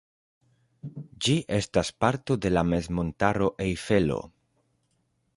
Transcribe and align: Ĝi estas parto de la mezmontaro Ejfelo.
Ĝi 1.25 1.33
estas 1.57 1.91
parto 2.05 2.37
de 2.45 2.51
la 2.53 2.63
mezmontaro 2.69 3.51
Ejfelo. 3.67 4.17